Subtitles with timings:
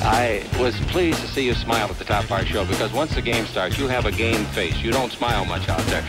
[0.00, 3.14] I was pleased to see you smile at the top of our show because once
[3.14, 4.76] the game starts, you have a game face.
[4.78, 6.04] You don't smile much out there.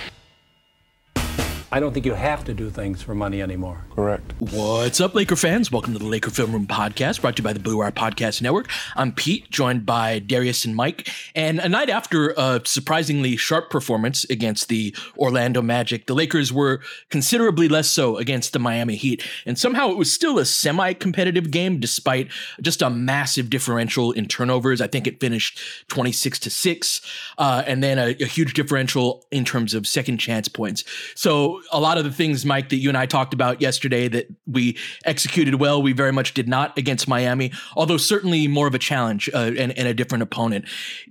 [1.72, 3.86] I don't think you have to do things for money anymore.
[3.96, 4.29] Correct.
[4.40, 5.70] What's up, Laker fans?
[5.70, 8.42] Welcome to the Laker Film Room podcast, brought to you by the Blue Wire Podcast
[8.42, 8.70] Network.
[8.96, 11.10] I'm Pete, joined by Darius and Mike.
[11.36, 16.80] And a night after a surprisingly sharp performance against the Orlando Magic, the Lakers were
[17.10, 19.26] considerably less so against the Miami Heat.
[19.46, 22.30] And somehow it was still a semi competitive game despite
[22.62, 24.80] just a massive differential in turnovers.
[24.80, 27.02] I think it finished 26 to 6,
[27.40, 30.86] uh, and then a, a huge differential in terms of second chance points.
[31.14, 34.29] So, a lot of the things, Mike, that you and I talked about yesterday that
[34.46, 38.80] we executed well, we very much did not against Miami, although certainly more of a
[38.80, 40.66] challenge uh, and, and, a different opponent.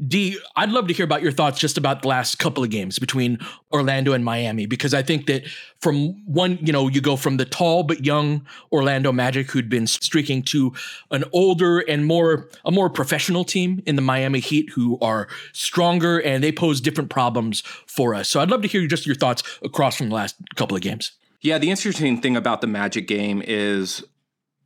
[0.07, 2.99] D, I'd love to hear about your thoughts just about the last couple of games
[2.99, 3.39] between
[3.73, 5.47] Orlando and Miami, because I think that
[5.81, 9.87] from one, you know, you go from the tall but young Orlando Magic who'd been
[9.87, 10.73] streaking to
[11.11, 16.19] an older and more a more professional team in the Miami Heat who are stronger
[16.19, 18.29] and they pose different problems for us.
[18.29, 21.13] So I'd love to hear just your thoughts across from the last couple of games.
[21.41, 24.05] Yeah, the interesting thing about the Magic game is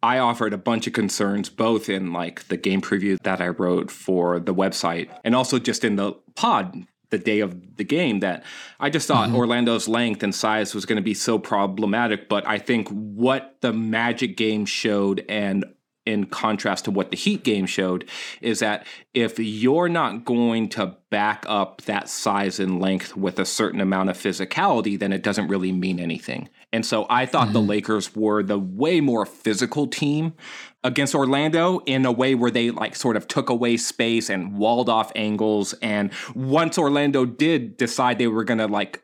[0.02, 3.90] I offered a bunch of concerns both in like the game preview that I wrote
[3.90, 8.42] for the website and also just in the pod the day of the game that
[8.80, 9.36] I just thought mm-hmm.
[9.36, 12.28] Orlando's length and size was going to be so problematic.
[12.28, 15.64] But I think what the Magic game showed, and
[16.04, 18.08] in contrast to what the Heat game showed,
[18.40, 23.44] is that if you're not going to back up that size and length with a
[23.44, 26.48] certain amount of physicality, then it doesn't really mean anything.
[26.72, 27.52] And so I thought mm-hmm.
[27.52, 30.34] the Lakers were the way more physical team
[30.82, 34.88] against Orlando in a way where they like sort of took away space and walled
[34.88, 35.74] off angles.
[35.82, 39.02] And once Orlando did decide they were going to like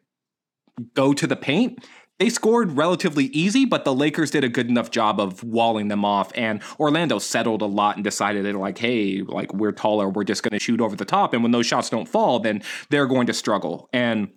[0.95, 1.85] go to the paint,
[2.19, 6.05] they scored relatively easy, but the Lakers did a good enough job of walling them
[6.05, 6.33] off.
[6.35, 10.43] And Orlando settled a lot and decided that, like, hey, like, we're taller, we're just
[10.43, 11.33] going to shoot over the top.
[11.33, 13.89] And when those shots don't fall, then they're going to struggle.
[13.93, 14.31] And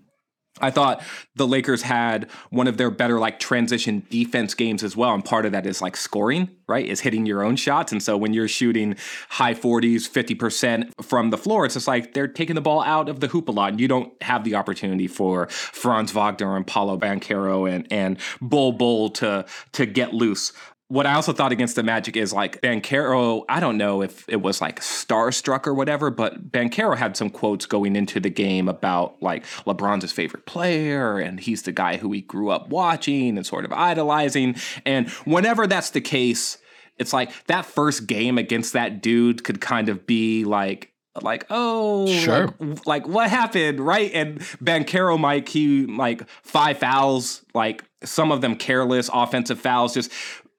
[0.62, 1.04] I thought
[1.36, 5.14] the Lakers had one of their better like transition defense games as well.
[5.14, 6.86] And part of that is like scoring, right?
[6.86, 7.92] Is hitting your own shots.
[7.92, 8.96] And so when you're shooting
[9.30, 13.20] high 40s, 50% from the floor, it's just like they're taking the ball out of
[13.20, 13.72] the hoop a lot.
[13.72, 18.72] And you don't have the opportunity for Franz Wagner and Paolo Banchero and, and Bull
[18.72, 20.54] Bol to, to get loose
[20.91, 23.46] what I also thought against the Magic is like Banchero.
[23.47, 27.66] I don't know if it was like starstruck or whatever, but Banchero had some quotes
[27.66, 32.12] going into the game about like LeBron's his favorite player and he's the guy who
[32.12, 34.57] he grew up watching and sort of idolizing.
[34.85, 36.57] And whenever that's the case,
[36.97, 40.91] it's like that first game against that dude could kind of be like
[41.22, 47.46] like oh sure like, like, what happened right and Banchero Mike he like five fouls
[47.53, 50.09] like some of them careless offensive fouls just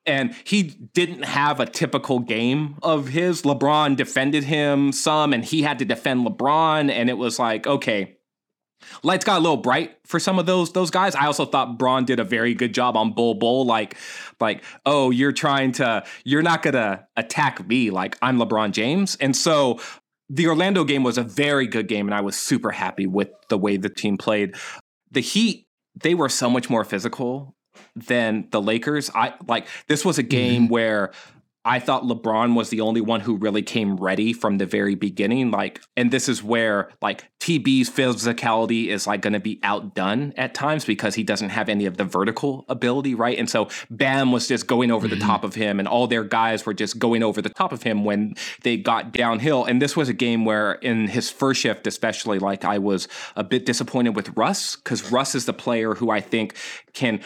[0.07, 3.43] and he didn't have a typical game of his.
[3.43, 8.17] LeBron defended him some, and he had to defend LeBron, and it was like, okay,
[9.03, 11.15] lights got a little bright for some of those those guys.
[11.15, 13.97] I also thought Bron did a very good job on Bol Bol, like
[14.41, 19.37] like oh, you're trying to, you're not gonna attack me like I'm LeBron James, and
[19.37, 19.81] so.
[20.35, 23.59] The Orlando game was a very good game, and I was super happy with the
[23.59, 24.55] way the team played.
[25.11, 27.55] The Heat, they were so much more physical
[27.95, 29.11] than the Lakers.
[29.15, 30.73] I like this was a game mm-hmm.
[30.73, 31.13] where
[31.65, 35.53] I thought LeBron was the only one who really came ready from the very beginning.
[35.53, 40.55] Like, and this is where like TB's physicality is like going to be outdone at
[40.55, 43.39] times because he doesn't have any of the vertical ability, right?
[43.39, 45.21] And so Bam was just going over mm-hmm.
[45.21, 47.85] the top of him, and all their guys were just going over the top of
[47.85, 49.65] him when they got downhill.
[49.65, 53.45] And this was a game where, in his first shift, especially, like I was a
[53.45, 56.57] bit disappointed with Russ because Russ is the player who I think
[56.93, 57.21] can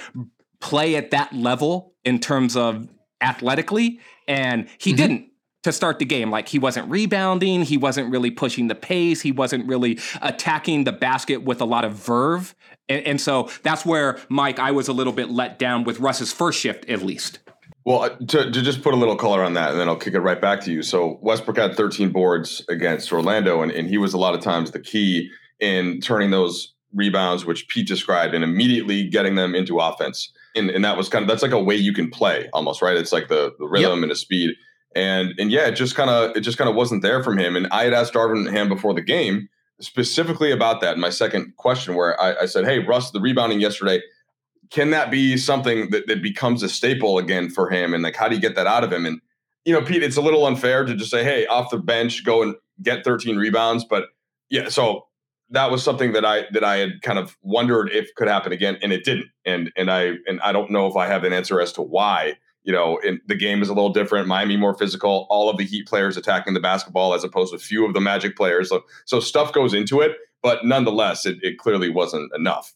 [0.61, 2.89] play at that level in terms of
[3.21, 4.97] athletically and he mm-hmm.
[4.97, 5.27] didn't
[5.67, 6.31] to start the game.
[6.31, 10.93] Like he wasn't rebounding, he wasn't really pushing the pace, he wasn't really attacking the
[10.93, 12.55] basket with a lot of verve.
[12.89, 16.33] And, and, so that's where, Mike, I was a little bit let down with Russ's
[16.33, 17.41] first shift, at least.
[17.85, 20.15] Well, uh, to, to just put a little color on that, and then I'll kick
[20.15, 20.83] it right back to you.
[20.83, 24.71] So Westbrook had 13 boards against Orlando, and, and he was a lot of times
[24.71, 30.33] the key in turning those rebounds, which Pete described, and immediately getting them into offense
[30.57, 32.97] and, and that was kind of that's like a way you can play almost right?
[32.97, 34.03] It's like the, the rhythm yep.
[34.03, 34.55] and the speed.
[34.95, 37.57] And and yeah it just kind of it just kind of wasn't there from him.
[37.57, 39.49] And i had asked darvin ham before the game
[39.81, 44.01] specifically about that my second question where I, I, said hey russ the rebounding yesterday
[44.71, 47.93] can that be something that, that becomes a staple again for him?
[47.93, 49.05] And like how do you get that out of him?
[49.05, 49.21] And
[49.67, 52.43] you know pete it's a little unfair to just say hey off the bench go
[52.43, 54.05] and get 13 rebounds but
[54.49, 55.07] yeah so
[55.51, 58.79] that was something that I that I had kind of wondered if could happen again,
[58.83, 59.27] and it didn't.
[59.45, 62.37] And and I and I don't know if I have an answer as to why.
[62.65, 64.27] You know, in, the game is a little different.
[64.27, 65.29] Miami more physical.
[65.31, 68.01] All of the Heat players attacking the basketball as opposed to a few of the
[68.01, 68.69] Magic players.
[68.69, 72.75] So so stuff goes into it, but nonetheless, it, it clearly wasn't enough.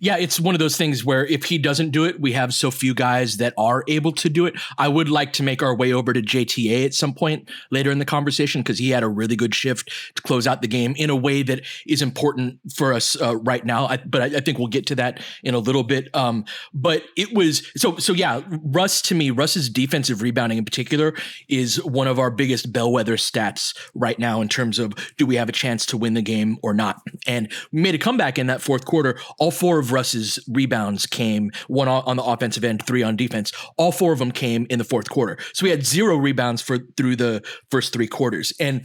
[0.00, 2.70] Yeah, it's one of those things where if he doesn't do it, we have so
[2.70, 4.54] few guys that are able to do it.
[4.76, 7.98] I would like to make our way over to JTA at some point later in
[7.98, 11.10] the conversation because he had a really good shift to close out the game in
[11.10, 13.86] a way that is important for us uh, right now.
[13.86, 16.14] I, but I, I, think we'll get to that in a little bit.
[16.14, 18.42] Um, but it was so so yeah.
[18.48, 21.14] Russ to me, Russ's defensive rebounding in particular
[21.48, 25.48] is one of our biggest bellwether stats right now in terms of do we have
[25.48, 27.00] a chance to win the game or not.
[27.26, 29.18] And we made a comeback in that fourth quarter.
[29.38, 33.52] All four four of Russ's rebounds came one on the offensive end, three on defense.
[33.76, 35.38] All four of them came in the fourth quarter.
[35.52, 38.52] So we had zero rebounds for through the first three quarters.
[38.58, 38.84] And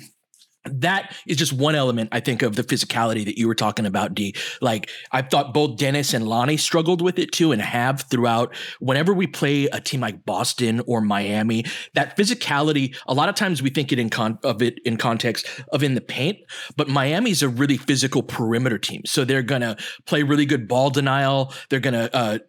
[0.65, 4.13] that is just one element I think of the physicality that you were talking about,
[4.13, 4.35] D.
[4.61, 8.55] Like I thought both Dennis and Lonnie struggled with it too, and have throughout.
[8.79, 11.65] Whenever we play a team like Boston or Miami,
[11.95, 12.95] that physicality.
[13.07, 15.95] A lot of times we think it in con- of it in context of in
[15.95, 16.37] the paint,
[16.77, 21.53] but Miami's a really physical perimeter team, so they're gonna play really good ball denial.
[21.69, 22.39] They're gonna uh,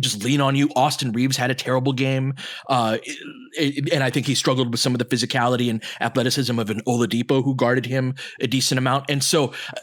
[0.00, 0.68] just lean on you.
[0.76, 2.34] Austin Reaves had a terrible game,
[2.68, 2.98] uh,
[3.58, 7.42] and I think he struggled with some of the physicality and athleticism of an Oladipo
[7.42, 9.06] who guarded him a decent amount.
[9.08, 9.80] And so, uh,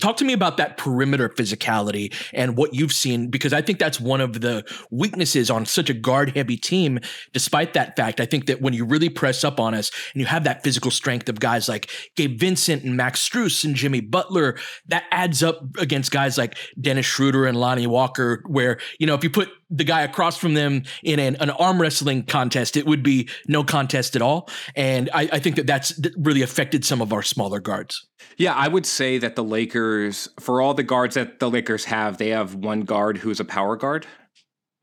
[0.00, 4.00] talk to me about that perimeter physicality and what you've seen, because I think that's
[4.00, 6.98] one of the weaknesses on such a guard-heavy team.
[7.32, 10.26] Despite that fact, I think that when you really press up on us and you
[10.26, 14.58] have that physical strength of guys like Gabe Vincent and Max Strus and Jimmy Butler,
[14.86, 19.22] that adds up against guys like Dennis Schroeder and Lonnie Walker, where you know if
[19.22, 23.02] you put the guy across from them in an, an, arm wrestling contest, it would
[23.02, 24.48] be no contest at all.
[24.76, 28.06] And I, I think that that's really affected some of our smaller guards.
[28.36, 32.18] Yeah, I would say that the Lakers, for all the guards that the Lakers have,
[32.18, 34.06] they have one guard who's a power guard.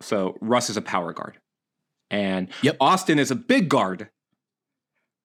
[0.01, 1.37] So Russ is a power guard.
[2.09, 2.75] And yep.
[2.81, 4.09] Austin is a big guard,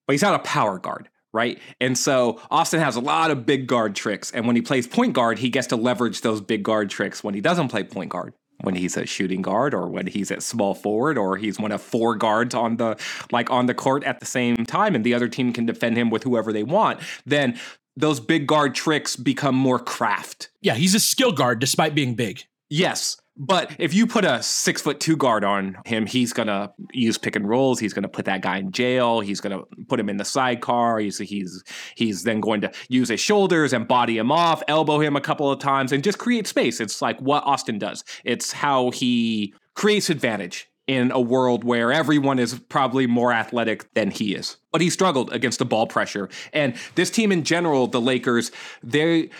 [0.06, 1.58] but he's not a power guard right?
[1.80, 4.30] And so Austin has a lot of big guard tricks.
[4.30, 7.34] And when he plays point guard, he gets to leverage those big guard tricks when
[7.34, 10.74] he doesn't play point guard when he's a shooting guard or when he's at small
[10.74, 12.96] forward or he's one of four guards on the
[13.32, 16.10] like on the court at the same time and the other team can defend him
[16.10, 17.58] with whoever they want then
[17.96, 20.50] those big guard tricks become more craft.
[20.60, 22.42] Yeah he's a skill guard despite being big.
[22.70, 27.18] Yes but if you put a six foot two guard on him, he's gonna use
[27.18, 27.80] pick and rolls.
[27.80, 29.20] He's gonna put that guy in jail.
[29.20, 30.98] He's gonna put him in the sidecar.
[30.98, 31.64] He's he's
[31.96, 35.50] he's then going to use his shoulders and body him off, elbow him a couple
[35.50, 36.80] of times, and just create space.
[36.80, 38.04] It's like what Austin does.
[38.24, 44.10] It's how he creates advantage in a world where everyone is probably more athletic than
[44.10, 44.58] he is.
[44.70, 46.28] But he struggled against the ball pressure.
[46.52, 49.30] And this team in general, the Lakers, they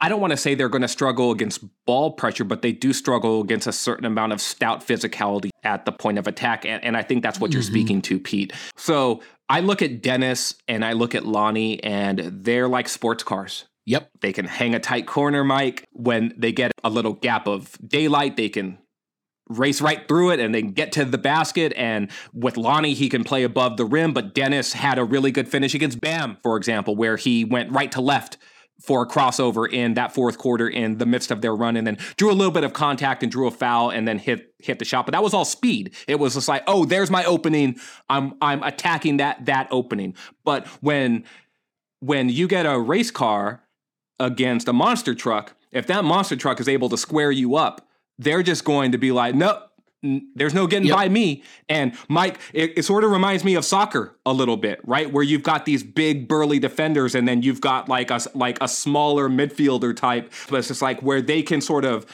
[0.00, 2.92] I don't want to say they're going to struggle against ball pressure, but they do
[2.92, 6.64] struggle against a certain amount of stout physicality at the point of attack.
[6.64, 7.56] And, and I think that's what mm-hmm.
[7.56, 8.52] you're speaking to, Pete.
[8.76, 13.64] So I look at Dennis and I look at Lonnie, and they're like sports cars.
[13.86, 14.10] Yep.
[14.20, 15.84] They can hang a tight corner, Mike.
[15.92, 18.78] When they get a little gap of daylight, they can
[19.48, 21.72] race right through it and then get to the basket.
[21.74, 24.12] And with Lonnie, he can play above the rim.
[24.12, 27.90] But Dennis had a really good finish against Bam, for example, where he went right
[27.92, 28.36] to left
[28.80, 31.98] for a crossover in that fourth quarter in the midst of their run and then
[32.16, 34.84] drew a little bit of contact and drew a foul and then hit hit the
[34.84, 35.04] shot.
[35.04, 35.94] But that was all speed.
[36.06, 37.76] It was just like oh there's my opening.
[38.08, 40.14] I'm i'm attacking that that opening.
[40.44, 41.24] But when
[42.00, 43.64] when you get a race car
[44.20, 48.42] against a monster truck if that monster truck is able to square you up they're
[48.42, 49.62] just going to be like no
[50.02, 50.96] there's no getting yep.
[50.96, 51.42] by me.
[51.68, 55.12] And Mike, it, it, sort of reminds me of soccer a little bit, right?
[55.12, 58.68] Where you've got these big burly defenders, and then you've got like a like a
[58.68, 60.32] smaller midfielder type.
[60.48, 62.06] But it's just like where they can sort of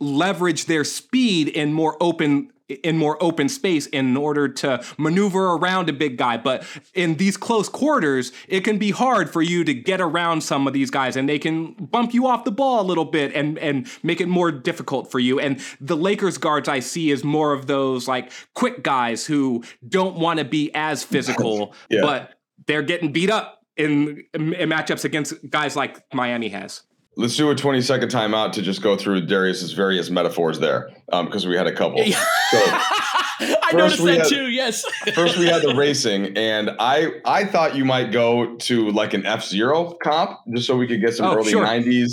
[0.00, 5.88] leverage their speed in more open in more open space in order to maneuver around
[5.88, 6.36] a big guy.
[6.36, 10.66] But in these close quarters, it can be hard for you to get around some
[10.66, 13.58] of these guys and they can bump you off the ball a little bit and,
[13.58, 15.38] and make it more difficult for you.
[15.38, 20.16] And the Lakers guards I see is more of those like quick guys who don't
[20.16, 22.00] want to be as physical, yeah.
[22.02, 22.34] but
[22.66, 26.82] they're getting beat up in, in matchups against guys like Miami has.
[27.18, 31.44] Let's do a 20 second timeout to just go through Darius's various metaphors there, because
[31.44, 32.04] um, we had a couple.
[32.04, 32.12] So,
[33.38, 34.48] I noticed that had, too.
[34.48, 34.84] Yes.
[35.14, 39.24] first, we had the racing, and I I thought you might go to like an
[39.24, 41.64] F Zero comp, just so we could get some oh, early sure.
[41.64, 42.12] 90s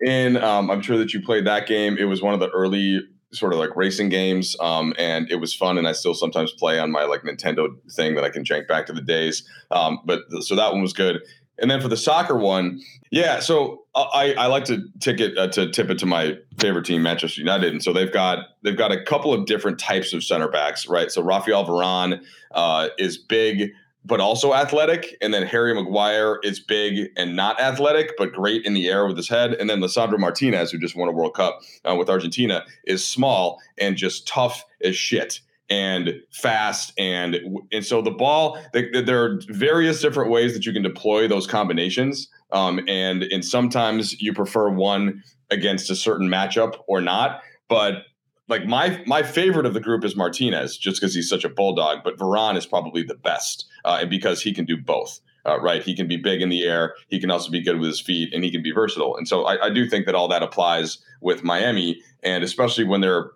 [0.00, 0.36] in.
[0.36, 1.96] Um, I'm sure that you played that game.
[1.98, 3.00] It was one of the early
[3.32, 5.78] sort of like racing games, um, and it was fun.
[5.78, 8.86] And I still sometimes play on my like Nintendo thing that I can jank back
[8.86, 9.42] to the days.
[9.70, 11.20] Um, but so that one was good.
[11.58, 13.40] And then for the soccer one, yeah.
[13.40, 17.02] So I, I like to tick it uh, to tip it to my favorite team,
[17.02, 20.48] Manchester United, and so they've got they've got a couple of different types of center
[20.48, 21.10] backs, right?
[21.10, 22.20] So Raphaël Varane
[22.52, 23.70] uh, is big
[24.04, 28.72] but also athletic, and then Harry Maguire is big and not athletic but great in
[28.72, 31.60] the air with his head, and then Lisandro Martinez, who just won a World Cup
[31.84, 36.92] uh, with Argentina, is small and just tough as shit and fast.
[36.98, 37.36] And
[37.72, 42.28] and so the ball there are various different ways that you can deploy those combinations
[42.52, 48.04] um, and and sometimes you prefer one against a certain matchup or not but
[48.48, 51.98] like my my favorite of the group is Martinez just because he's such a bulldog
[52.04, 55.82] but Varane is probably the best uh, and because he can do both uh, right?
[55.82, 58.32] He can be big in the air he can also be good with his feet
[58.34, 59.16] and he can be versatile.
[59.16, 63.00] And so I, I do think that all that applies with Miami and especially when
[63.00, 63.30] they're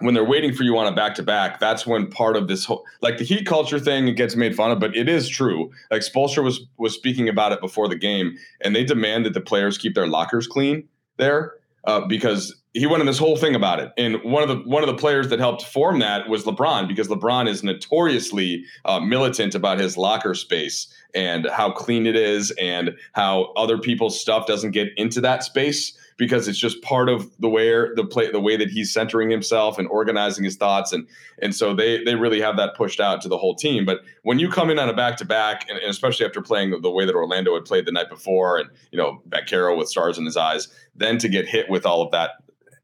[0.00, 2.64] when they're waiting for you on a back to back, that's when part of this
[2.64, 5.70] whole like the heat culture thing gets made fun of, but it is true.
[5.90, 9.40] Like Spoelstra was was speaking about it before the game, and they demand that the
[9.40, 13.80] players keep their lockers clean there uh, because he went in this whole thing about
[13.80, 13.90] it.
[13.96, 17.08] And one of the one of the players that helped form that was LeBron because
[17.08, 22.90] LeBron is notoriously uh, militant about his locker space and how clean it is and
[23.14, 27.48] how other people's stuff doesn't get into that space because it's just part of the
[27.48, 31.08] way the play the way that he's centering himself and organizing his thoughts and
[31.40, 34.38] and so they they really have that pushed out to the whole team but when
[34.38, 37.14] you come in on a back to back and especially after playing the, way that
[37.14, 40.68] Orlando had played the night before and you know Banchero with stars in his eyes
[40.94, 42.32] then to get hit with all of that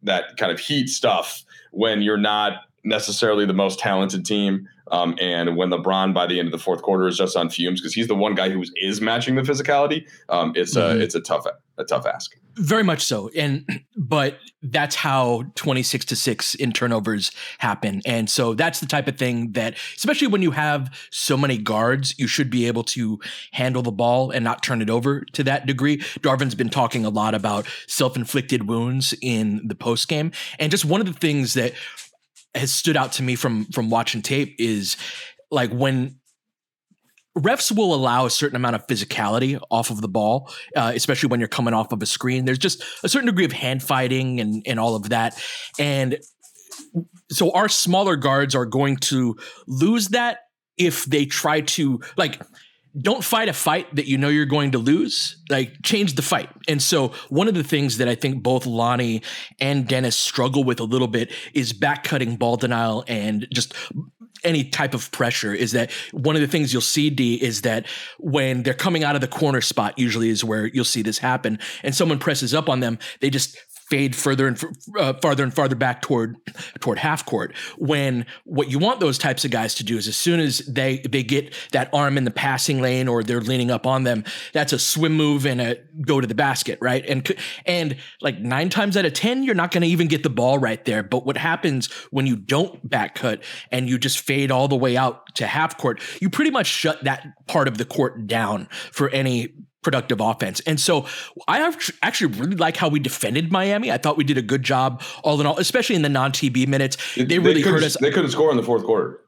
[0.02, 5.56] that kind of heat stuff when you're not necessarily the most talented team um, and
[5.56, 8.06] when LeBron by the end of the fourth quarter is just on fumes because he's
[8.06, 11.00] the one guy who is matching the physicality, um, it's mm-hmm.
[11.00, 12.36] a it's a tough a tough ask.
[12.56, 18.30] Very much so, and but that's how twenty six to six in turnovers happen, and
[18.30, 22.26] so that's the type of thing that, especially when you have so many guards, you
[22.26, 23.18] should be able to
[23.52, 25.98] handle the ball and not turn it over to that degree.
[26.20, 30.84] Darvin's been talking a lot about self inflicted wounds in the post game, and just
[30.84, 31.72] one of the things that
[32.54, 34.96] has stood out to me from from watching tape is
[35.50, 36.18] like when
[37.36, 41.40] refs will allow a certain amount of physicality off of the ball, uh, especially when
[41.40, 42.44] you're coming off of a screen.
[42.44, 45.40] There's just a certain degree of hand fighting and and all of that,
[45.78, 46.18] and
[47.30, 49.36] so our smaller guards are going to
[49.66, 50.38] lose that
[50.76, 52.40] if they try to like
[53.00, 55.42] don't fight a fight that you know you're going to lose.
[55.50, 56.48] Like change the fight.
[56.68, 59.22] And so one of the things that I think both Lonnie
[59.60, 63.74] and Dennis struggle with a little bit is back cutting ball denial and just
[64.44, 67.86] any type of pressure is that one of the things you'll see D is that
[68.18, 71.58] when they're coming out of the corner spot usually is where you'll see this happen.
[71.82, 73.56] And someone presses up on them they just
[73.88, 74.62] fade further and
[74.98, 76.36] uh, farther and farther back toward
[76.80, 77.54] toward half court.
[77.76, 80.98] When what you want those types of guys to do is as soon as they
[80.98, 84.72] they get that arm in the passing lane or they're leaning up on them, that's
[84.72, 87.04] a swim move and a go to the basket, right?
[87.06, 87.30] And
[87.66, 90.58] and like nine times out of ten, you're not going to even get the ball
[90.58, 91.02] right there.
[91.02, 94.96] But what happens when you don't back cut and you just fade all the way
[94.96, 99.10] out to half court, you pretty much shut that part of the court down for
[99.10, 100.60] any productive offense.
[100.60, 101.06] And so
[101.46, 101.60] I
[102.02, 103.92] actually really like how we defended Miami.
[103.92, 106.66] I thought we did a good job all in all, especially in the non TB
[106.66, 106.96] minutes.
[107.14, 107.96] They, they really hurt us.
[107.98, 109.20] They couldn't score in the fourth quarter.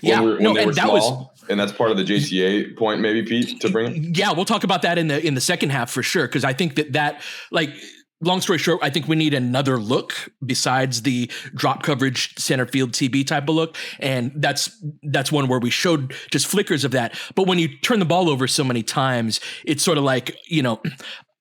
[0.00, 3.60] Yeah, we, no, and that small, and that's part of the JTA point, maybe Pete
[3.62, 3.96] to bring.
[3.96, 4.14] In?
[4.14, 6.52] Yeah, we'll talk about that in the in the second half for sure because I
[6.52, 7.70] think that that like
[8.20, 12.92] long story short, I think we need another look besides the drop coverage center field
[12.92, 17.18] TB type of look, and that's that's one where we showed just flickers of that.
[17.34, 20.62] But when you turn the ball over so many times, it's sort of like you
[20.62, 20.80] know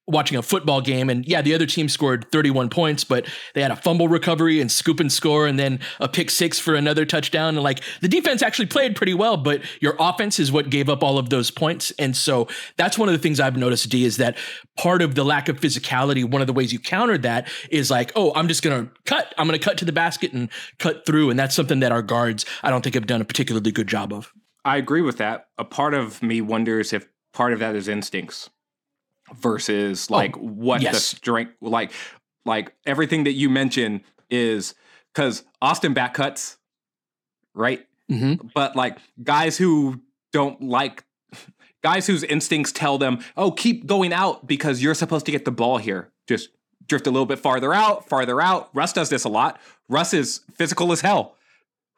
[0.07, 3.71] watching a football game and yeah the other team scored 31 points but they had
[3.71, 7.55] a fumble recovery and scoop and score and then a pick six for another touchdown
[7.55, 11.03] and like the defense actually played pretty well but your offense is what gave up
[11.03, 12.47] all of those points and so
[12.77, 14.37] that's one of the things i've noticed d is that
[14.77, 18.11] part of the lack of physicality one of the ways you counter that is like
[18.15, 20.49] oh i'm just gonna cut i'm gonna cut to the basket and
[20.79, 23.71] cut through and that's something that our guards i don't think have done a particularly
[23.71, 24.31] good job of
[24.65, 25.47] I agree with that.
[25.57, 28.49] A part of me wonders if part of that is instincts
[29.35, 30.93] versus like oh, what yes.
[30.93, 31.91] the strength like
[32.45, 34.73] like everything that you mentioned is
[35.13, 36.57] because Austin back cuts,
[37.53, 37.85] right?
[38.09, 38.47] Mm-hmm.
[38.53, 41.03] But like guys who don't like
[41.83, 45.51] guys whose instincts tell them, oh, keep going out because you're supposed to get the
[45.51, 46.11] ball here.
[46.27, 46.49] Just
[46.87, 48.69] drift a little bit farther out, farther out.
[48.73, 49.59] Russ does this a lot.
[49.89, 51.35] Russ is physical as hell,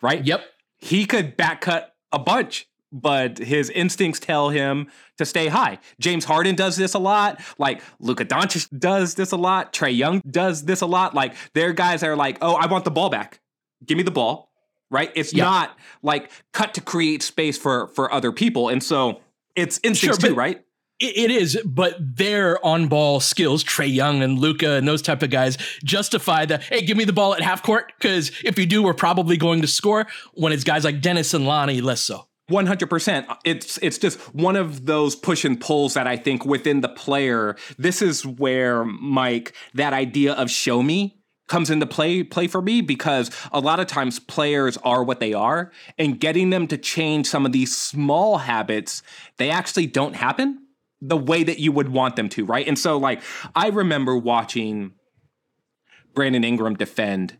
[0.01, 0.25] right?
[0.25, 0.43] Yep.
[0.77, 5.79] He could back cut a bunch but his instincts tell him to stay high.
[5.99, 7.39] James Harden does this a lot.
[7.57, 9.73] Like Luka Doncic does this a lot.
[9.73, 11.13] Trae Young does this a lot.
[11.13, 13.39] Like they're guys that are like, oh, I want the ball back.
[13.85, 14.51] Give me the ball.
[14.91, 15.11] Right?
[15.15, 15.43] It's yeah.
[15.43, 18.69] not like cut to create space for for other people.
[18.69, 19.21] And so
[19.55, 20.63] it's instincts sure, too, right?
[21.01, 25.57] It is, but their on-ball skills, Trae Young and Luka and those type of guys,
[25.81, 28.93] justify the hey, give me the ball at half court because if you do, we're
[28.93, 30.07] probably going to score.
[30.33, 32.28] When it's guys like Dennis and Lonnie, less so.
[32.49, 33.37] 100%.
[33.45, 37.55] It's it's just one of those push and pulls that I think within the player,
[37.77, 42.81] this is where Mike that idea of show me comes into play play for me
[42.81, 47.27] because a lot of times players are what they are and getting them to change
[47.27, 49.03] some of these small habits,
[49.37, 50.65] they actually don't happen
[51.01, 52.67] the way that you would want them to, right?
[52.67, 53.21] And so like
[53.55, 54.93] I remember watching
[56.13, 57.37] Brandon Ingram defend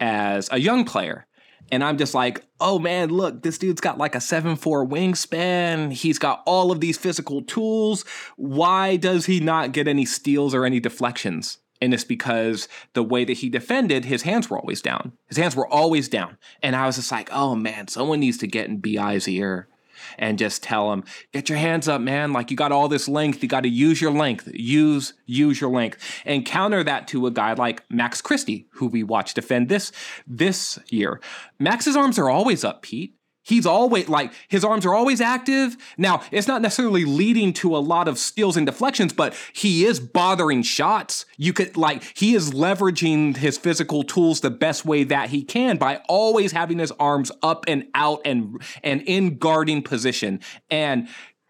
[0.00, 1.26] as a young player
[1.70, 4.58] and I'm just like, oh man, look, this dude's got like a 7'4
[4.88, 5.92] wingspan.
[5.92, 8.04] He's got all of these physical tools.
[8.36, 11.58] Why does he not get any steals or any deflections?
[11.80, 15.12] And it's because the way that he defended, his hands were always down.
[15.28, 16.36] His hands were always down.
[16.62, 19.68] And I was just like, oh man, someone needs to get in BI's ear
[20.18, 22.32] and just tell him, get your hands up, man.
[22.32, 23.42] Like you got all this length.
[23.42, 24.48] You got to use your length.
[24.52, 25.98] Use, use your length.
[26.24, 29.92] And counter that to a guy like Max Christie, who we watched defend this
[30.26, 31.20] this year.
[31.58, 33.17] Max's arms are always up, Pete.
[33.48, 35.78] He's always like his arms are always active.
[35.96, 39.98] Now, it's not necessarily leading to a lot of steals and deflections, but he is
[39.98, 41.24] bothering shots.
[41.38, 45.78] You could like he is leveraging his physical tools the best way that he can
[45.78, 50.40] by always having his arms up and out and and in guarding position.
[50.70, 51.08] And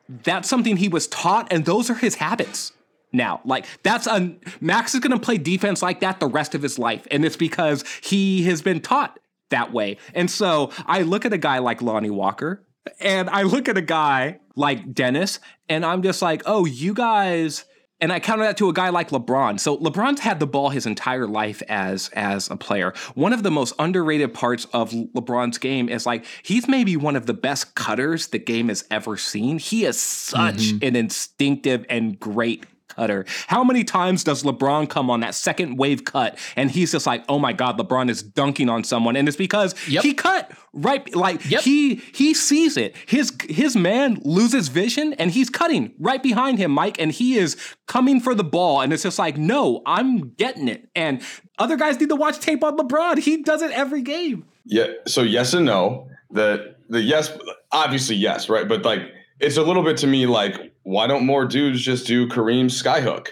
[0.09, 2.73] that's something he was taught and those are his habits
[3.13, 3.41] now.
[3.45, 6.79] Like that's a Max is going to play defense like that the rest of his
[6.79, 9.19] life and it's because he has been taught
[9.51, 9.97] that way.
[10.15, 12.67] And so I look at a guy like Lonnie Walker
[13.01, 17.65] and I look at a guy like Dennis and I'm just like, oh, you guys.
[18.01, 19.59] And I counter that to a guy like LeBron.
[19.59, 22.93] So LeBron's had the ball his entire life as as a player.
[23.15, 27.27] One of the most underrated parts of LeBron's game is like he's maybe one of
[27.27, 29.59] the best cutters the game has ever seen.
[29.59, 30.87] He is such mm-hmm.
[30.87, 32.67] an instinctive and great
[32.99, 33.25] cutter.
[33.47, 37.25] How many times does LeBron come on that second wave cut and he's just like,
[37.29, 39.15] oh my God, LeBron is dunking on someone.
[39.15, 40.03] And it's because yep.
[40.03, 41.63] he cut right like yep.
[41.63, 42.97] he he sees it.
[43.07, 47.57] His his man loses vision and he's cutting right behind him, Mike, and he is
[47.87, 48.81] coming for the ball.
[48.81, 50.89] And it's just like, no, I'm getting it.
[50.97, 51.23] And
[51.59, 53.19] other guys need to watch tape on LeBron.
[53.19, 54.47] He does it every game.
[54.65, 54.89] Yeah.
[55.07, 56.09] So yes and no.
[56.31, 57.31] The the yes,
[57.71, 58.69] obviously yes, right?
[58.69, 59.01] But like
[59.41, 63.29] it's a little bit to me like why don't more dudes just do Kareem skyhook?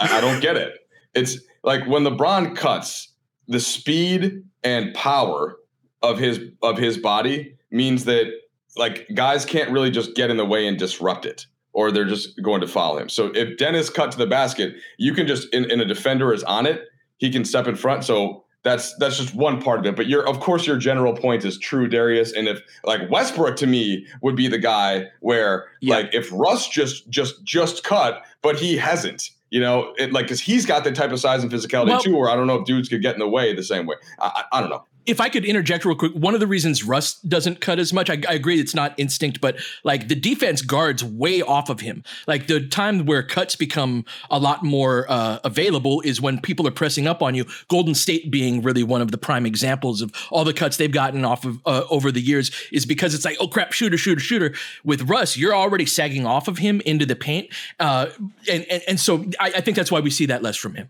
[0.00, 0.74] I, I don't get it.
[1.14, 3.12] It's like when LeBron cuts,
[3.46, 5.58] the speed and power
[6.02, 8.32] of his of his body means that
[8.78, 12.40] like guys can't really just get in the way and disrupt it or they're just
[12.42, 13.10] going to follow him.
[13.10, 16.42] So if Dennis cut to the basket, you can just in, in a defender is
[16.44, 16.82] on it,
[17.18, 18.04] he can step in front.
[18.04, 19.96] So that's that's just one part of it.
[19.96, 22.32] But your of course your general point is true, Darius.
[22.32, 25.96] And if like Westbrook to me would be the guy where yeah.
[25.96, 29.30] like if Russ just just just cut, but he hasn't.
[29.50, 32.16] You know, it, like because he's got the type of size and physicality well, too,
[32.16, 33.96] where I don't know if dudes could get in the way the same way.
[34.18, 34.86] I, I, I don't know.
[35.06, 38.08] If I could interject real quick, one of the reasons Russ doesn't cut as much,
[38.08, 42.04] I, I, agree it's not instinct, but like the defense guards way off of him.
[42.26, 46.72] Like the time where cuts become a lot more uh, available is when people are
[46.72, 47.46] pressing up on you.
[47.68, 51.24] Golden State being really one of the prime examples of all the cuts they've gotten
[51.24, 54.54] off of uh, over the years is because it's like, oh crap, shooter, shooter, shooter.
[54.84, 57.48] With Russ, you're already sagging off of him into the paint,
[57.80, 58.06] uh,
[58.50, 60.88] and, and and so I, I think that's why we see that less from him.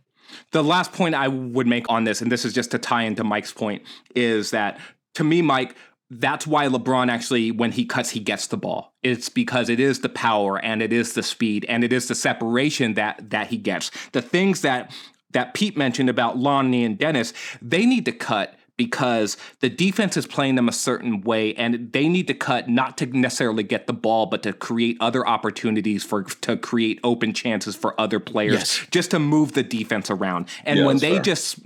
[0.53, 3.25] The last point I would make on this, and this is just to tie into
[3.25, 3.83] Mike's point,
[4.14, 4.79] is that
[5.14, 5.77] to me, Mike,
[6.11, 8.92] that's why LeBron actually, when he cuts, he gets the ball.
[9.03, 12.14] It's because it is the power and it is the speed and it is the
[12.14, 13.90] separation that that he gets.
[14.12, 14.92] The things that
[15.33, 20.27] that Pete mentioned about Lonnie and Dennis, they need to cut because the defense is
[20.27, 23.92] playing them a certain way and they need to cut not to necessarily get the
[23.92, 28.87] ball but to create other opportunities for to create open chances for other players yes.
[28.90, 31.23] just to move the defense around and yeah, when they fair.
[31.23, 31.61] just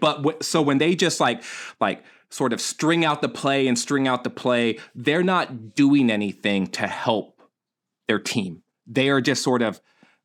[0.00, 1.42] but so when they just like
[1.80, 6.10] like sort of string out the play and string out the play they're not doing
[6.10, 7.42] anything to help
[8.08, 9.82] their team they are just sort of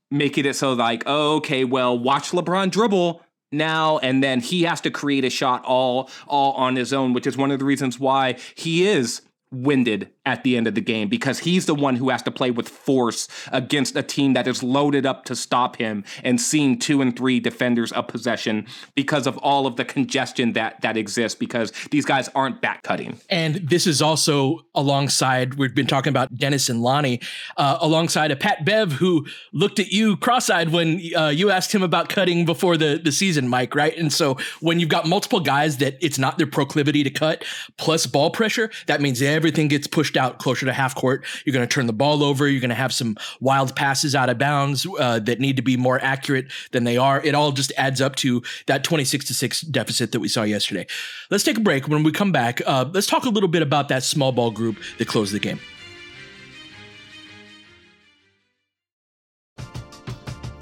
[0.10, 3.22] making it so like oh, okay well watch LeBron dribble
[3.52, 7.26] now and then he has to create a shot all all on his own which
[7.26, 11.10] is one of the reasons why he is winded at the end of the game
[11.10, 14.62] because he's the one who has to play with force against a team that is
[14.62, 19.38] loaded up to stop him and seeing two and three defenders of possession because of
[19.40, 23.20] all of the congestion that that exists because these guys aren't back cutting.
[23.30, 27.20] And this is also alongside we've been talking about Dennis and Lonnie
[27.58, 31.82] uh, alongside a Pat Bev who looked at you cross-eyed when uh, you asked him
[31.82, 33.98] about cutting before the the season, Mike, right?
[33.98, 37.44] And so when you've got multiple guys that it's not their proclivity to cut
[37.78, 41.24] plus ball pressure, that means everything gets pushed out closer to half court.
[41.46, 42.46] You're going to turn the ball over.
[42.46, 45.78] You're going to have some wild passes out of bounds uh, that need to be
[45.78, 47.22] more accurate than they are.
[47.24, 50.86] It all just adds up to that 26 to 6 deficit that we saw yesterday.
[51.32, 51.88] Let's take a break.
[51.88, 54.76] When we come back, uh, let's talk a little bit about that small ball group
[54.98, 55.62] that closed the game.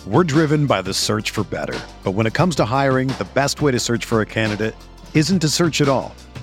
[0.06, 1.80] We're driven by the search for better.
[2.04, 4.76] But when it comes to hiring, the best way to search for a candidate
[5.16, 6.16] isn't to search at all.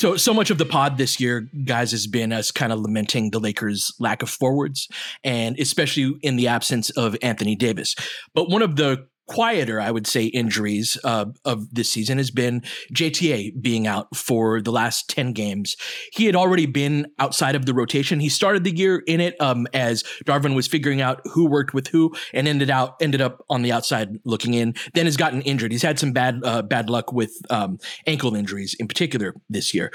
[0.00, 3.32] So, so much of the pod this year, guys, has been us kind of lamenting
[3.32, 4.88] the Lakers' lack of forwards,
[5.24, 7.94] and especially in the absence of Anthony Davis.
[8.34, 12.64] But one of the quieter, I would say, injuries uh, of this season has been
[12.92, 15.76] JTA being out for the last 10 games.
[16.12, 18.18] He had already been outside of the rotation.
[18.18, 21.86] He started the year in it um, as Darvin was figuring out who worked with
[21.86, 24.74] who and ended out ended up on the outside looking in.
[24.94, 25.70] Then has gotten injured.
[25.70, 29.92] He's had some bad uh, bad luck with um, ankle injuries in particular this year.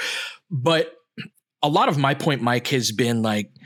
[0.49, 0.93] But
[1.61, 3.51] a lot of my point, Mike, has been like–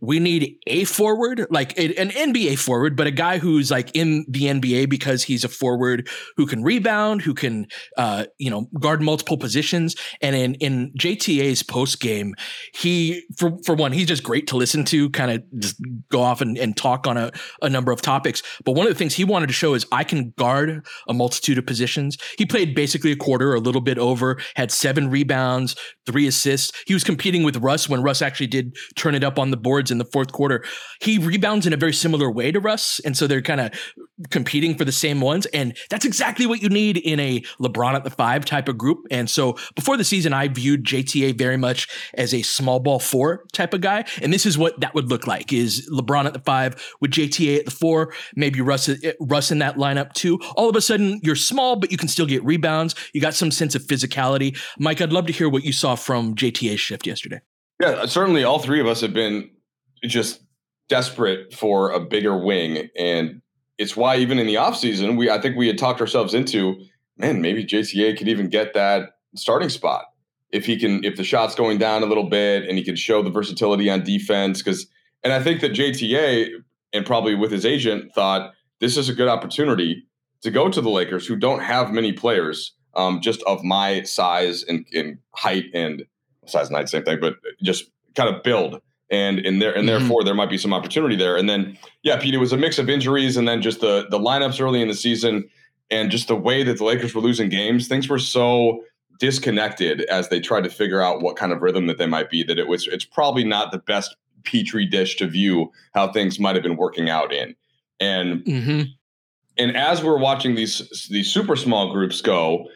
[0.00, 4.44] we need a forward, like an NBA forward, but a guy who's like in the
[4.44, 9.36] NBA because he's a forward who can rebound, who can, uh, you know, guard multiple
[9.36, 9.96] positions.
[10.22, 12.34] And in in JTA's post game,
[12.74, 15.76] he for for one, he's just great to listen to, kind of just
[16.10, 18.42] go off and, and talk on a, a number of topics.
[18.64, 21.58] But one of the things he wanted to show is I can guard a multitude
[21.58, 22.16] of positions.
[22.38, 26.72] He played basically a quarter, a little bit over, had seven rebounds, three assists.
[26.86, 29.89] He was competing with Russ when Russ actually did turn it up on the boards
[29.90, 30.64] in the fourth quarter.
[31.00, 33.00] He rebounds in a very similar way to Russ.
[33.04, 33.72] And so they're kind of
[34.30, 35.46] competing for the same ones.
[35.46, 38.98] And that's exactly what you need in a LeBron at the five type of group.
[39.10, 43.44] And so before the season, I viewed JTA very much as a small ball four
[43.52, 44.04] type of guy.
[44.22, 47.60] And this is what that would look like is LeBron at the five with JTA
[47.60, 50.38] at the four, maybe Russ, Russ in that lineup too.
[50.56, 52.94] All of a sudden you're small, but you can still get rebounds.
[53.14, 54.58] You got some sense of physicality.
[54.78, 57.40] Mike, I'd love to hear what you saw from JTA's shift yesterday.
[57.80, 59.50] Yeah, certainly all three of us have been
[60.04, 60.42] just
[60.88, 62.88] desperate for a bigger wing.
[62.98, 63.40] And
[63.78, 66.80] it's why even in the offseason, we I think we had talked ourselves into,
[67.16, 70.04] man, maybe JTA could even get that starting spot
[70.52, 73.22] if he can if the shot's going down a little bit and he can show
[73.22, 74.86] the versatility on defense because
[75.22, 76.48] and I think that JTA
[76.92, 80.04] and probably with his agent thought this is a good opportunity
[80.42, 84.64] to go to the Lakers who don't have many players um, just of my size
[84.64, 86.04] and, and height and
[86.46, 88.80] size and height same thing but just kind of build
[89.10, 89.98] and and there and mm-hmm.
[89.98, 92.78] therefore there might be some opportunity there and then yeah Pete it was a mix
[92.78, 95.48] of injuries and then just the the lineups early in the season
[95.90, 98.82] and just the way that the Lakers were losing games things were so
[99.18, 102.42] disconnected as they tried to figure out what kind of rhythm that they might be
[102.42, 106.54] that it was it's probably not the best petri dish to view how things might
[106.54, 107.54] have been working out in
[107.98, 108.82] and mm-hmm.
[109.58, 112.66] and as we're watching these these super small groups go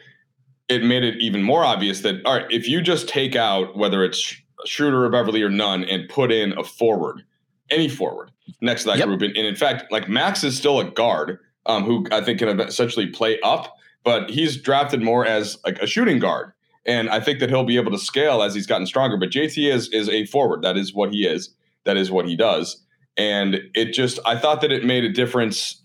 [0.67, 4.03] it made it even more obvious that all right if you just take out whether
[4.03, 7.23] it's Schroeder or Beverley or none and put in a forward
[7.71, 9.07] any forward next to that yep.
[9.07, 12.39] group and, and, in fact like Max is still a guard um, who I think
[12.39, 13.75] can essentially play up
[14.05, 16.53] but he's drafted more as like a shooting guard.
[16.85, 19.17] And I think that he'll be able to scale as he's gotten stronger.
[19.17, 20.61] But JT is is a forward.
[20.61, 21.49] That is what he is.
[21.83, 22.83] That is what he does.
[23.17, 25.81] And it just I thought that it made a difference.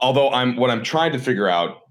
[0.00, 1.81] Although I'm what I'm trying to figure out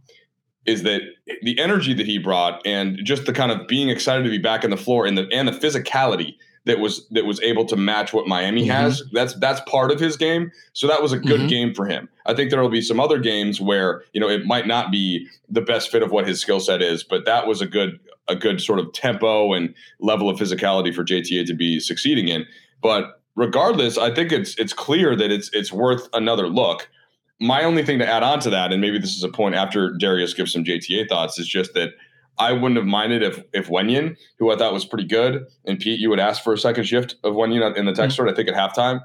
[0.66, 1.02] is that
[1.42, 4.64] the energy that he brought and just the kind of being excited to be back
[4.64, 8.14] in the floor and the and the physicality that was that was able to match
[8.14, 8.72] what Miami mm-hmm.
[8.72, 9.04] has.
[9.12, 10.52] That's that's part of his game.
[10.74, 11.48] So that was a good mm-hmm.
[11.48, 12.08] game for him.
[12.26, 15.28] I think there will be some other games where you know it might not be
[15.50, 18.36] the best fit of what his skill set is, but that was a good a
[18.36, 22.46] good sort of tempo and level of physicality for JTA to be succeeding in.
[22.82, 26.90] But regardless, I think it's it's clear that it's it's worth another look.
[27.42, 29.92] My only thing to add on to that, and maybe this is a point after
[29.98, 31.90] Darius gives some JTA thoughts, is just that
[32.38, 36.00] I wouldn't have minded if if Wenyen, who I thought was pretty good, and Pete,
[36.00, 38.30] you would ask for a second shift of Wenyen in the text mm-hmm.
[38.30, 39.02] I think at halftime.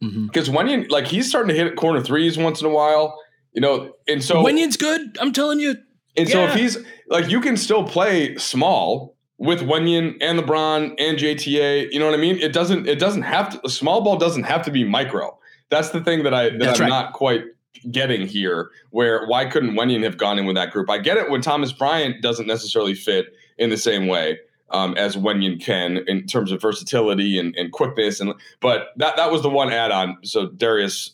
[0.00, 0.56] Because mm-hmm.
[0.56, 3.18] Wenyen, like he's starting to hit corner threes once in a while,
[3.52, 5.18] you know, and so Wenyen's good.
[5.20, 5.76] I'm telling you.
[6.16, 6.32] And yeah.
[6.32, 11.92] so if he's like, you can still play small with Wenyen and LeBron and JTA.
[11.92, 12.38] You know what I mean?
[12.38, 12.86] It doesn't.
[12.86, 13.68] It doesn't have to.
[13.68, 15.36] Small ball doesn't have to be micro.
[15.70, 16.88] That's the thing that I that That's I'm right.
[16.88, 17.44] not quite
[17.90, 20.90] getting here where why couldn't Wenyen have gone in with that group?
[20.90, 23.26] I get it when Thomas Bryant doesn't necessarily fit
[23.58, 24.38] in the same way
[24.70, 28.20] um, as Wenyen can in terms of versatility and, and quickness.
[28.20, 30.18] And but that that was the one add-on.
[30.24, 31.12] So Darius,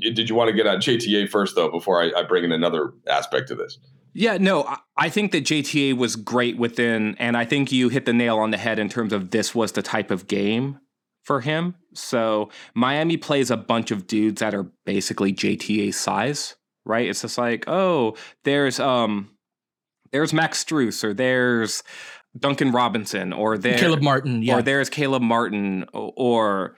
[0.00, 2.92] did you want to get on JTA first though before I, I bring in another
[3.08, 3.78] aspect to this?
[4.16, 8.12] Yeah, no, I think that JTA was great within, and I think you hit the
[8.12, 10.78] nail on the head in terms of this was the type of game
[11.24, 11.74] for him.
[11.94, 17.08] So Miami plays a bunch of dudes that are basically JTA size, right?
[17.08, 19.30] It's just like, oh, there's um
[20.12, 21.82] there's Max Strus or there's
[22.38, 24.58] Duncan Robinson or there's Caleb Martin, yeah.
[24.58, 26.76] or there's Caleb Martin or, or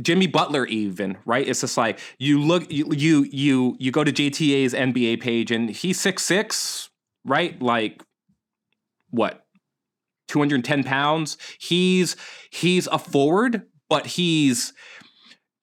[0.00, 1.46] Jimmy Butler even, right?
[1.46, 5.70] It's just like you look you you you, you go to JTA's NBA page and
[5.70, 6.88] he's six six,
[7.24, 7.60] right?
[7.60, 8.02] Like
[9.10, 9.44] what?
[10.28, 11.38] 210 pounds.
[11.58, 12.14] He's
[12.50, 14.72] he's a forward, but he's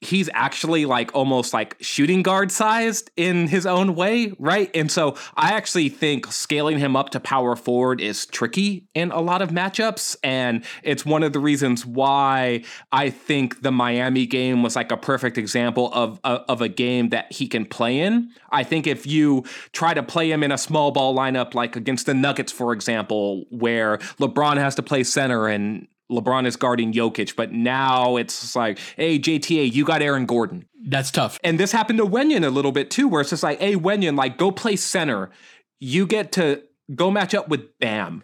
[0.06, 4.70] he's actually like almost like shooting guard sized in his own way, right?
[4.76, 9.20] And so I actually think scaling him up to power forward is tricky in a
[9.20, 10.16] lot of matchups.
[10.24, 14.98] And it's one of the reasons why I think the Miami game was like a
[14.98, 18.30] perfect example of, of, of a game that he can play in.
[18.52, 22.06] I think if you try to play him in a small ball lineup, like against
[22.06, 27.36] the Nuggets, for example, where LeBron has to play center and LeBron is guarding Jokic,
[27.36, 30.66] but now it's like, hey, JTA, you got Aaron Gordon.
[30.88, 31.40] That's tough.
[31.44, 34.18] And this happened to Wenyen a little bit too, where it's just like, hey, Wenyen,
[34.18, 35.32] like, go play center.
[35.80, 36.64] You get to
[36.94, 38.24] go match up with Bam.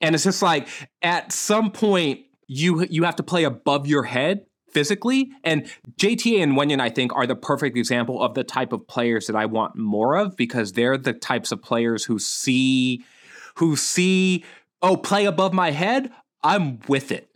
[0.00, 0.68] And it's just like,
[1.00, 5.30] at some point, you you have to play above your head physically.
[5.44, 9.28] And JTA and Wenyen, I think, are the perfect example of the type of players
[9.28, 13.04] that I want more of because they're the types of players who see
[13.56, 14.44] who see
[14.82, 16.10] oh, play above my head.
[16.44, 17.28] I'm with it.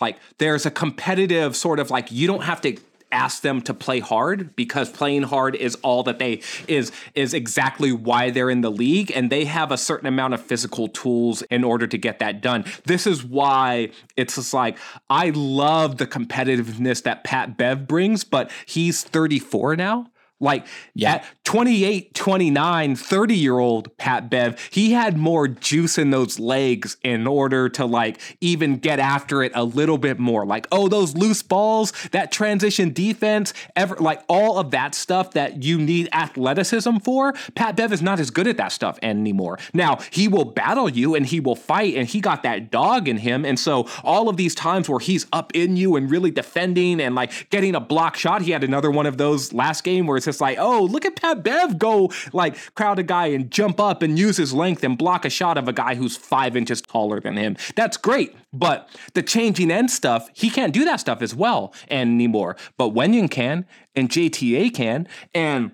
[0.00, 2.78] Like there's a competitive sort of like you don't have to
[3.12, 7.92] ask them to play hard because playing hard is all that they is is exactly
[7.92, 11.64] why they're in the league and they have a certain amount of physical tools in
[11.64, 12.64] order to get that done.
[12.84, 18.50] This is why it's just like I love the competitiveness that Pat Bev brings, but
[18.64, 20.06] he's 34 now.
[20.40, 21.16] Like yeah.
[21.16, 26.96] at 28, 29, 30 year old Pat Bev, he had more juice in those legs
[27.02, 30.46] in order to like even get after it a little bit more.
[30.46, 35.62] Like, oh, those loose balls, that transition defense, ever like all of that stuff that
[35.62, 37.34] you need athleticism for.
[37.54, 39.58] Pat Bev is not as good at that stuff anymore.
[39.74, 43.18] Now, he will battle you and he will fight and he got that dog in
[43.18, 43.44] him.
[43.44, 47.14] And so all of these times where he's up in you and really defending and
[47.14, 50.29] like getting a block shot, he had another one of those last game where it's
[50.38, 54.18] like, oh, look at Pat Bev go like crowd a guy and jump up and
[54.18, 57.38] use his length and block a shot of a guy who's five inches taller than
[57.38, 57.56] him.
[57.74, 58.36] That's great.
[58.52, 62.56] But the changing end stuff, he can't do that stuff as well anymore.
[62.76, 63.64] But Wenyen can
[63.94, 65.08] and JTA can.
[65.34, 65.70] And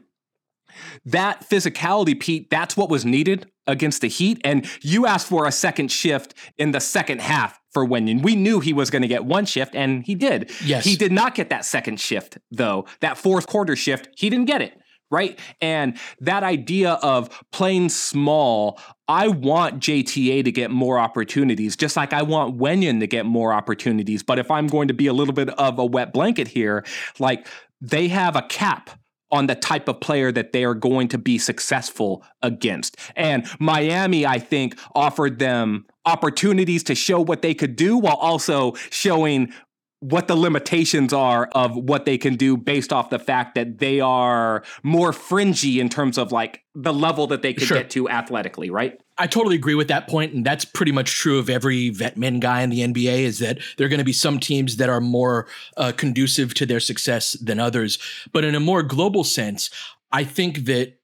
[1.05, 4.41] that physicality, Pete, that's what was needed against the Heat.
[4.45, 8.23] And you asked for a second shift in the second half for Wenyen.
[8.23, 10.51] We knew he was going to get one shift, and he did.
[10.65, 10.85] Yes.
[10.85, 12.87] He did not get that second shift, though.
[13.01, 14.79] That fourth quarter shift, he didn't get it.
[15.09, 15.39] Right.
[15.61, 22.13] And that idea of playing small, I want JTA to get more opportunities, just like
[22.13, 24.25] I want Wenyen to get more opportunities.
[24.25, 26.85] But if I'm going to be a little bit of a wet blanket here,
[27.21, 27.47] like
[27.81, 28.91] they have a cap
[29.37, 32.97] on the type of player that they are going to be successful against.
[33.15, 38.75] And Miami, I think, offered them opportunities to show what they could do while also
[38.91, 39.53] showing
[40.01, 44.01] what the limitations are of what they can do based off the fact that they
[44.01, 47.79] are more fringy in terms of like the level that they could sure.
[47.79, 49.01] get to athletically, right?
[49.19, 52.39] I totally agree with that point, and that's pretty much true of every vet men
[52.39, 53.21] guy in the NBA.
[53.21, 55.47] Is that there are going to be some teams that are more
[55.79, 57.99] uh, conducive to their success than others,
[58.33, 59.71] but in a more global sense,
[60.13, 60.99] I think that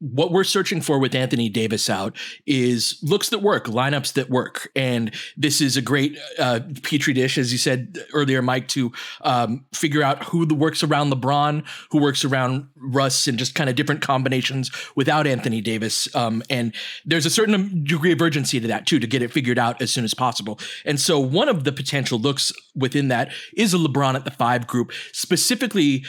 [0.00, 4.70] what we're searching for with Anthony Davis out is looks that work, lineups that work,
[4.76, 9.64] and this is a great uh, petri dish, as you said earlier, Mike, to um,
[9.72, 14.00] figure out who works around LeBron, who works around Russ, and just kind of different
[14.00, 16.14] combinations without Anthony Davis.
[16.14, 19.58] Um, and there's a certain degree of urgency to that too, to get it figured
[19.58, 20.60] out as soon as possible.
[20.84, 24.66] And so one of the potential looks within that is a LeBron at the five
[24.66, 26.04] group, specifically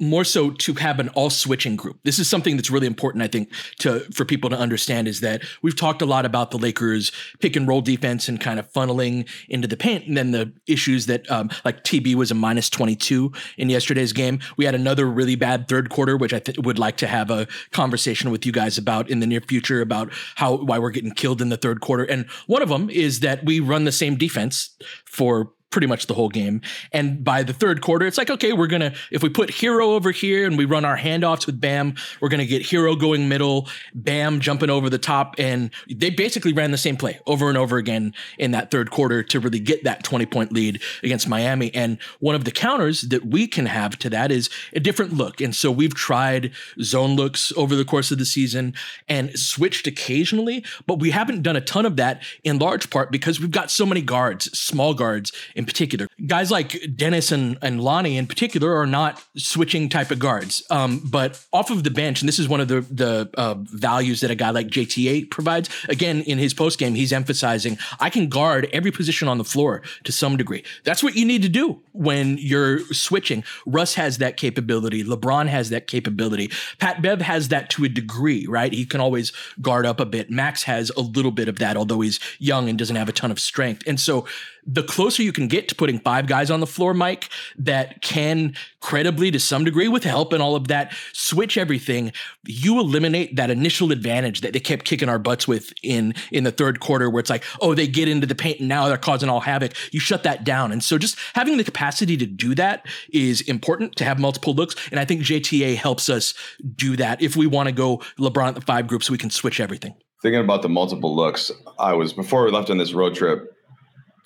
[0.00, 1.98] more so to have an all switching group.
[2.02, 5.42] This is something that's really important, I think, to for people to understand is that
[5.62, 9.28] we've talked a lot about the Lakers pick and roll defense and kind of funneling
[9.48, 12.96] into the paint, and then the issues that um, like TB was a minus twenty
[12.96, 14.40] two in yesterday's game.
[14.56, 17.46] We had another really bad third quarter, which I th- would like to have a
[17.70, 21.40] conversation with you guys about in the near future about how why we're getting killed
[21.40, 22.04] in the third quarter.
[22.04, 26.14] And one of them is that we run the same defense for pretty much the
[26.14, 26.60] whole game.
[26.92, 29.88] And by the third quarter, it's like, okay, we're going to, if we put Herro
[29.88, 33.28] over here and we run our handoffs with Bam, we're going to get Herro going
[33.28, 35.34] middle, Bam jumping over the top.
[35.36, 39.24] And they basically ran the same play over and over again in that third quarter
[39.24, 41.74] to really get that 20 point lead against Miami.
[41.74, 45.40] And one of the counters that we can have to that is a different look.
[45.40, 48.74] And so we've tried zone looks over the course of the season
[49.08, 53.40] and switched occasionally, but we haven't done a ton of that in large part because
[53.40, 55.32] we've got so many guards, small guards
[55.64, 56.06] in particular.
[56.26, 60.62] Guys like Dennis and, and Lonnie in particular are not switching type of guards.
[60.70, 64.20] Um, but off of the bench, and this is one of the the uh, values
[64.20, 65.70] that a guy like JTA provides.
[65.88, 69.82] Again, in his post game, he's emphasizing I can guard every position on the floor
[70.04, 70.64] to some degree.
[70.84, 73.44] That's what you need to do when you're switching.
[73.66, 75.02] Russ has that capability.
[75.02, 76.50] LeBron has that capability.
[76.78, 78.72] Pat Bev has that to a degree, right?
[78.72, 80.30] He can always guard up a bit.
[80.30, 83.30] Max has a little bit of that, although he's young and doesn't have a ton
[83.30, 83.82] of strength.
[83.86, 84.26] And so
[84.66, 88.54] the closer you can get to putting five guys on the floor, Mike, that can
[88.80, 92.12] credibly, to some degree, with help and all of that, switch everything,
[92.46, 96.50] you eliminate that initial advantage that they kept kicking our butts with in in the
[96.50, 99.28] third quarter, where it's like, oh, they get into the paint and now they're causing
[99.28, 99.72] all havoc.
[99.92, 100.72] You shut that down.
[100.72, 104.74] And so just having the capacity to do that is important to have multiple looks.
[104.90, 106.34] And I think JTA helps us
[106.76, 109.60] do that if we want to go LeBron at the five groups, we can switch
[109.60, 109.94] everything.
[110.22, 113.53] Thinking about the multiple looks, I was before we left on this road trip,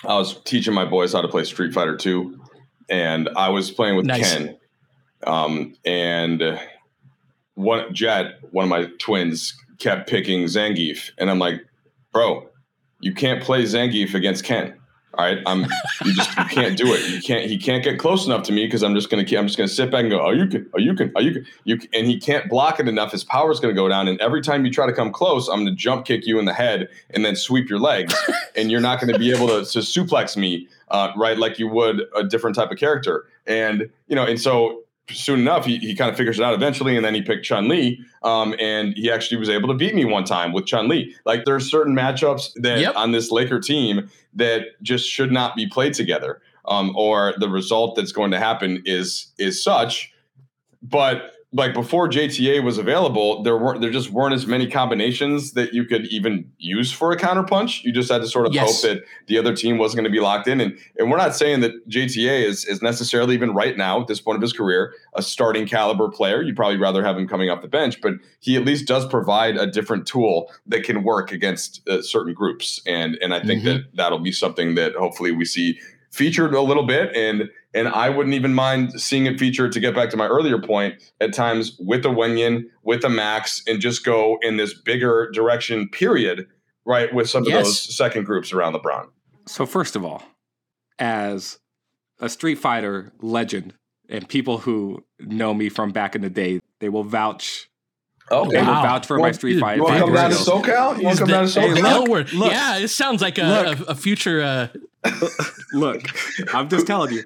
[0.04, 2.40] I was teaching my boys how to play Street Fighter 2,
[2.88, 4.32] and I was playing with nice.
[4.32, 4.56] Ken.
[5.26, 6.60] Um, and
[7.54, 11.66] one Jet, one of my twins, kept picking Zangief, and I'm like,
[12.12, 12.48] bro,
[13.00, 14.78] you can't play Zangief against Ken.
[15.14, 15.62] All right, I'm
[16.04, 17.08] you just you can't do it.
[17.08, 17.46] You can't.
[17.46, 19.90] He can't get close enough to me because I'm just gonna I'm just gonna sit
[19.90, 20.20] back and go.
[20.20, 20.68] Oh, you can.
[20.74, 21.10] Oh, you can.
[21.16, 21.46] Oh, you can.
[21.64, 21.88] You can.
[21.94, 23.12] and he can't block it enough.
[23.12, 24.06] His power's gonna go down.
[24.06, 26.52] And every time you try to come close, I'm gonna jump kick you in the
[26.52, 28.14] head and then sweep your legs,
[28.56, 32.02] and you're not gonna be able to, to suplex me, uh, right, like you would
[32.14, 33.24] a different type of character.
[33.46, 36.96] And you know, and so soon enough, he, he kind of figures it out eventually,
[36.96, 40.04] and then he picked Chun Li, um, and he actually was able to beat me
[40.04, 41.14] one time with Chun Li.
[41.24, 42.96] Like there's certain matchups that yep.
[42.96, 47.96] on this Laker team that just should not be played together, um, or the result
[47.96, 50.12] that's going to happen is is such.
[50.82, 55.72] But like before JTA was available, there weren't there just weren't as many combinations that
[55.72, 57.82] you could even use for a counterpunch.
[57.84, 58.82] You just had to sort of Yes.
[58.82, 60.60] hope that the other team wasn't going to be locked in.
[60.60, 64.20] And and we're not saying that JTA is is necessarily even right now at this
[64.20, 66.42] point of his career a starting caliber player.
[66.42, 69.56] You'd probably rather have him coming off the bench, but he at least does provide
[69.56, 72.78] a different tool that can work against uh, certain groups.
[72.86, 73.64] And and I think Mhm.
[73.64, 75.78] that that'll be something that hopefully we see
[76.10, 79.94] featured a little bit and and I wouldn't even mind seeing it featured to get
[79.94, 84.04] back to my earlier point at times with a Wenyen, with a Max, and just
[84.04, 86.46] go in this bigger direction, period,
[86.86, 87.12] right?
[87.14, 89.08] With some of those second groups around LeBron.
[89.46, 90.22] So first of all,
[90.98, 91.58] as
[92.20, 93.74] a Street Fighter legend
[94.08, 97.68] and people who know me from back in the day, they will vouch.
[98.30, 98.50] Okay.
[98.50, 98.82] They will Wow.
[98.82, 99.76] vouch for my Street Fighter.
[99.76, 100.36] You want to come down to.
[100.36, 100.98] SoCal?
[100.98, 102.08] You want to come down to Hey, SoCal?
[102.08, 102.50] look, look.
[102.52, 103.80] yeah, it sounds like a, Look.
[103.80, 104.42] a, a future.
[104.42, 104.68] Uh,
[105.72, 106.02] Look,
[106.54, 107.22] I'm just telling you.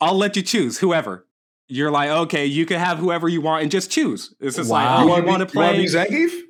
[0.00, 1.26] I'll let you choose whoever.
[1.68, 4.34] You're like, okay, you can have whoever you want and just choose.
[4.40, 4.98] It's just Wow.
[4.98, 5.82] like, you oh, you want to be, you wanna play?
[5.82, 6.40] be Zangief?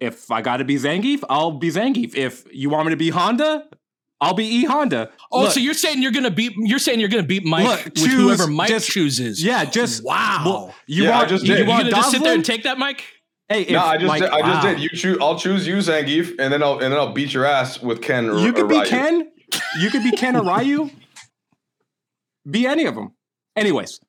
[0.00, 2.14] if I got to be Zangief, I'll be Zangief.
[2.16, 3.64] If you want me to be Honda,
[4.20, 5.10] I'll be E Honda.
[5.30, 6.52] oh, Look, so you're saying you're gonna beat?
[6.56, 9.42] You're saying you're gonna beat Mike Look, with choose- whoever Mike just- chooses?
[9.44, 10.42] yeah, just Wow.
[10.44, 11.58] well, you Yeah, I want just you, did.
[11.58, 13.04] you You want gonna just sit there and take that, Mike?
[13.48, 14.72] Hey, if, No, I just like, did, I just wow.
[14.72, 14.80] did.
[14.80, 15.18] You choose.
[15.20, 18.28] I'll choose you, Zangief, and then I'll and then I'll beat your ass with Ken.
[18.28, 18.86] Or, you or could be Ryu.
[18.86, 19.28] Ken.
[19.80, 20.90] You could be Ken or Ryu.
[22.48, 23.12] Be any of them.
[23.56, 24.00] Anyways,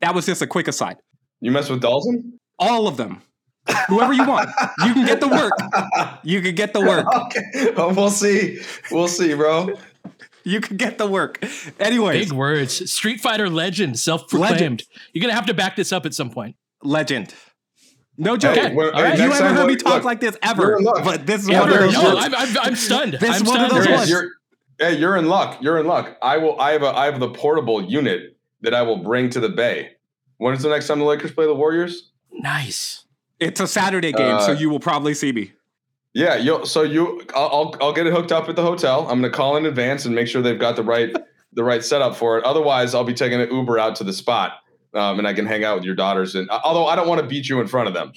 [0.00, 0.96] that was just a quick aside.
[1.40, 2.32] You mess with Dhalsim?
[2.58, 3.22] All of them.
[3.88, 4.48] Whoever you want.
[4.84, 5.52] You can get the work.
[6.24, 7.06] You can get the work.
[7.06, 8.60] okay, well, we'll see.
[8.90, 9.68] We'll see, bro.
[10.44, 11.38] You can get the work.
[11.78, 12.90] Anyways, Big words.
[12.90, 14.84] Street Fighter legend, self-proclaimed.
[15.12, 16.56] You're gonna have to back this up at some point.
[16.82, 17.34] legend.
[18.16, 18.56] No joke.
[18.56, 19.14] Hey, well, all right.
[19.14, 20.80] hey, you next haven't heard me talk look, like this ever.
[21.04, 22.18] But this is Yeah, one of those No, ones.
[22.24, 23.12] I'm, I'm, I'm stunned.
[23.20, 23.84] This I'm is one of stunned.
[23.86, 24.10] those ones.
[24.10, 24.30] you're,
[24.78, 25.58] hey, you're in luck.
[25.62, 26.16] You're in luck.
[26.22, 26.60] I will.
[26.60, 26.86] I have a.
[26.88, 29.92] I have the portable unit that I will bring to the Bay.
[30.38, 32.10] When is the next time the Lakers play the Warriors?
[32.32, 33.04] Nice.
[33.40, 35.52] It's a Saturday game, so Uh, you will probably see me.
[36.14, 36.64] Yeah, you.
[36.66, 39.02] So you, I'll, I'll, I'll get it hooked up at the hotel.
[39.08, 41.14] I'm gonna call in advance and make sure they've got the right,
[41.52, 42.44] the right setup for it.
[42.44, 44.54] Otherwise, I'll be taking an Uber out to the spot,
[44.94, 46.34] um, and I can hang out with your daughters.
[46.34, 48.12] And although I don't want to beat you in front of them,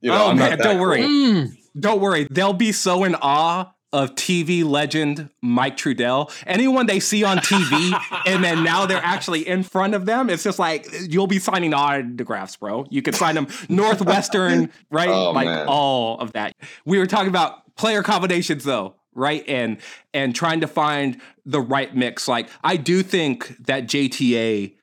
[0.00, 1.00] you know, oh I'm not man, that don't worry.
[1.02, 1.08] cool.
[1.08, 1.58] Mm.
[1.78, 2.26] Don't worry.
[2.30, 3.66] They'll be so in awe
[3.96, 6.30] of TV legend Mike Trudell.
[6.46, 10.42] Anyone they see on TV and then now they're actually in front of them, it's
[10.42, 12.84] just like you'll be signing autographs, bro.
[12.90, 15.08] You could sign them Northwestern, right?
[15.08, 15.66] Oh, like man.
[15.66, 16.54] all of that.
[16.84, 19.42] We were talking about player combinations though, right?
[19.48, 19.78] And
[20.12, 22.28] and trying to find the right mix.
[22.28, 24.74] Like I do think that JTA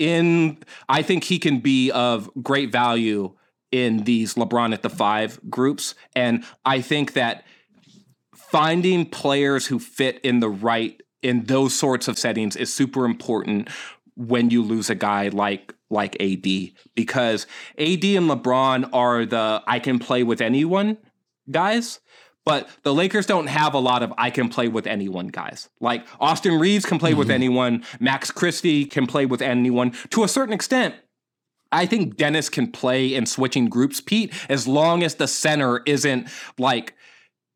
[0.00, 0.58] in
[0.88, 3.34] I think he can be of great value
[3.70, 5.94] in these LeBron at the five groups.
[6.14, 7.44] And I think that
[8.50, 13.68] finding players who fit in the right in those sorts of settings is super important
[14.16, 16.46] when you lose a guy like like AD
[16.94, 17.46] because
[17.78, 20.98] AD and LeBron are the I can play with anyone
[21.50, 22.00] guys.
[22.44, 25.68] But the Lakers don't have a lot of I can play with anyone guys.
[25.80, 27.34] Like Austin Reaves can play with mm-hmm.
[27.34, 30.94] anyone, Max Christie can play with anyone to a certain extent.
[31.72, 36.28] I think Dennis can play in switching groups, Pete, as long as the center isn't
[36.58, 36.94] like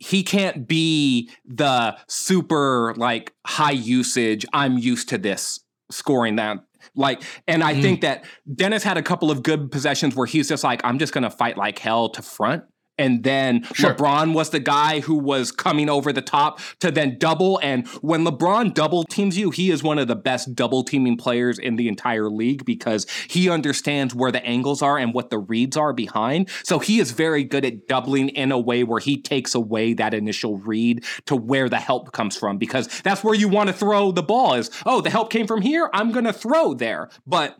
[0.01, 4.44] he can't be the super like high usage.
[4.53, 6.59] I'm used to this scoring that.
[6.96, 7.82] Like, and I mm.
[7.82, 11.12] think that Dennis had a couple of good possessions where he's just like, I'm just
[11.12, 12.64] gonna fight like hell to front.
[13.01, 13.94] And then Sure.
[13.94, 17.59] LeBron was the guy who was coming over the top to then double.
[17.62, 21.59] And when LeBron double teams you, he is one of the best double teaming players
[21.59, 25.76] in the entire league because he understands where the angles are and what the reads
[25.76, 26.51] are behind.
[26.62, 30.12] So he is very good at doubling in a way where he takes away that
[30.12, 34.12] initial read to where the help comes from because that's where you want to throw
[34.12, 35.88] the ball is, oh, the help came from here.
[35.94, 37.09] I'm going to throw there.
[37.26, 37.59] But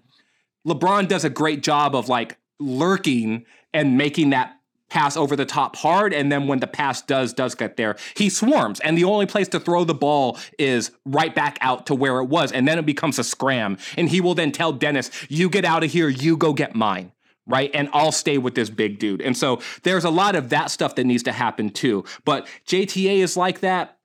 [0.67, 4.60] LeBron does a great job of like lurking and making that
[4.91, 8.29] pass over the top hard and then when the pass does does get there he
[8.29, 8.81] swarms.
[8.81, 12.27] And the only place to throw the ball is right back out to where it
[12.27, 13.79] was and then it becomes a scram.
[13.97, 17.13] And he will then tell Dennis you get out of here you go get mine
[17.47, 17.71] right?
[17.75, 19.21] And I'll stay with this big dude.
[19.21, 22.05] And so there's a lot of that stuff that needs to happen too.
[22.25, 23.99] But JTA is like that.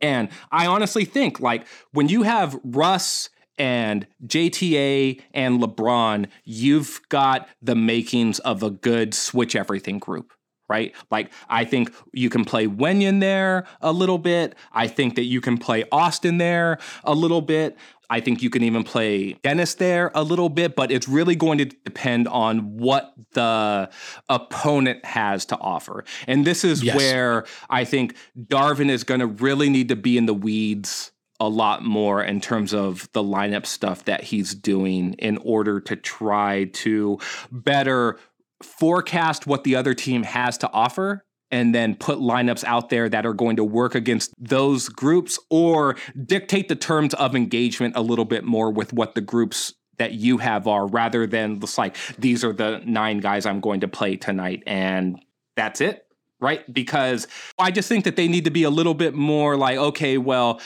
[0.00, 3.28] And I honestly think like when you have Russ
[3.58, 10.32] and JTA and LeBron, you've got the makings of a good switch everything group.
[10.68, 10.94] Right?
[11.10, 14.54] Like, I think you can play Wenyen there a little bit.
[14.72, 17.76] I think that you can play Austin there a little bit.
[18.08, 21.58] I think you can even play Dennis there a little bit, but it's really going
[21.58, 23.90] to depend on what the
[24.30, 26.04] opponent has to offer.
[26.26, 26.96] And this is Yes.
[26.96, 31.48] where I think Darvin is going to really need to be in the weeds a
[31.48, 36.66] lot more in terms of the lineup stuff that he's doing in order to try
[36.72, 37.18] to
[37.50, 38.16] better
[38.62, 43.26] forecast what the other team has to offer and then put lineups out there that
[43.26, 48.24] are going to work against those groups or dictate the terms of engagement a little
[48.24, 52.44] bit more with what the groups that you have are rather than just like these
[52.44, 55.20] are the nine guys I'm going to play tonight and
[55.56, 56.06] that's it
[56.42, 56.70] right?
[56.74, 57.28] Because
[57.58, 60.60] I just think that they need to be a little bit more like okay well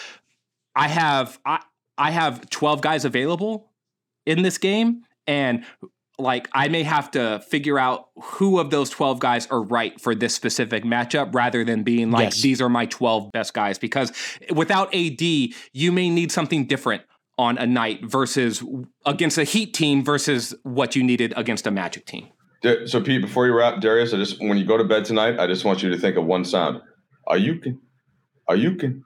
[0.77, 1.61] I have I
[1.99, 3.73] I have 12 guys available
[4.27, 5.65] in this game and
[6.19, 10.15] like I may have to figure out who of those 12 guys are right for
[10.15, 12.43] this specific matchup rather than being like Yes.
[12.43, 14.13] these are my 12 best guys because
[14.55, 17.03] without AD you may need something different
[17.39, 18.63] on a night versus
[19.05, 22.29] against a Heat team versus what you needed against a Magic team.
[22.87, 25.47] So Pete, before you wrap, Darius, I just when you go to bed tonight, I
[25.47, 26.81] just want you to think of one sound.
[27.29, 27.79] Hadouken?
[28.49, 29.05] Are you can?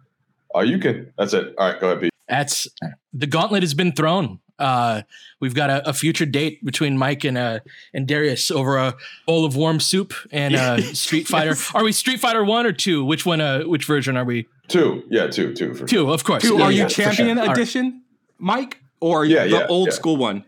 [0.55, 1.13] Hadouken?
[1.19, 1.55] That's it.
[1.59, 2.11] All right, go ahead, Pete.
[2.29, 2.69] That's
[3.13, 4.39] the gauntlet has been thrown.
[4.59, 5.03] Uh,
[5.41, 7.61] we've got a, a future date between Mike and uh,
[7.95, 8.95] and Darius over a
[9.27, 11.55] bowl of warm soup and uh, Street Fighter.
[11.75, 13.05] Are we Street Fighter one or two?
[13.05, 13.41] Which one?
[13.41, 14.47] Uh, which version are we?
[14.69, 16.43] Two, yeah, two, two for Two, of course.
[16.43, 17.05] Two, Yeah, are yeah, you for sure.
[17.13, 17.57] champion All right.
[17.57, 18.03] edition,
[18.39, 19.95] Mike, or Yeah, the yeah, old yeah.
[19.95, 20.45] school one?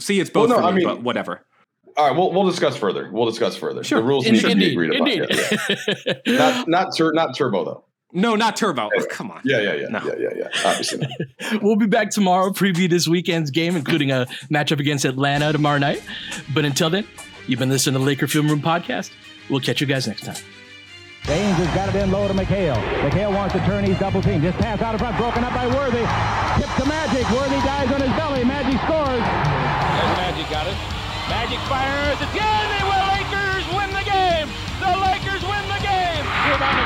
[0.00, 1.42] See, it's both Well, no, for I me, mean- but whatever.
[1.98, 3.10] All right, we'll we'll discuss further.
[3.10, 3.82] We'll discuss further.
[3.82, 4.00] Sure.
[4.00, 5.08] The rules In- need to be indeed, agreed upon.
[5.08, 5.26] indeed.
[5.66, 6.14] Yeah, yeah.
[6.38, 7.84] Not not tur- not turbo though.
[8.12, 8.88] No, not Turbo.
[9.10, 9.40] Come on.
[9.44, 10.00] Yeah, yeah, yeah, No.
[10.06, 10.48] yeah, yeah, yeah.
[10.64, 10.98] Obviously.
[11.40, 11.62] not.
[11.62, 16.02] we'll be back tomorrow, preview this weekend's game, including a matchup against Atlanta tomorrow night.
[16.54, 17.06] But until then,
[17.46, 19.10] you've been listening to the Laker Film Room podcast.
[19.50, 20.36] We'll catch you guys next time.
[21.24, 22.78] James has got it in low to McHale.
[23.02, 23.82] McHale wants to turn.
[23.84, 24.40] He's double team.
[24.40, 25.16] Just pass out in front.
[25.18, 26.06] Broken up by Worthy.
[26.62, 27.26] Tip to Magic.
[27.34, 28.44] Worthy dies on his belly.
[28.46, 29.18] Magic scores.
[29.18, 30.78] There's Magic got it.
[31.26, 32.14] Magic fires.
[32.22, 32.66] It's good.
[32.70, 33.06] They will.
[33.10, 34.46] Lakers win the game.
[34.78, 36.85] The Lakers win the game.